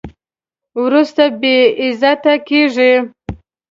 وروسته 0.81 1.23
بې 1.39 1.55
عزته 1.81 2.33
کېږي. 2.47 2.93